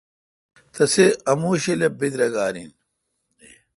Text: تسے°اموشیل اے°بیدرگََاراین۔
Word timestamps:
تسے°اموشیل 0.75 1.79
اے°بیدرگََاراین۔ 1.85 2.71